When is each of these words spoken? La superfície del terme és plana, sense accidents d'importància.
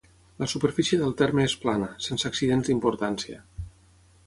La 0.43 0.45
superfície 0.53 0.97
del 1.01 1.13
terme 1.19 1.43
és 1.51 1.55
plana, 1.67 1.91
sense 2.07 2.29
accidents 2.33 2.71
d'importància. 2.71 3.41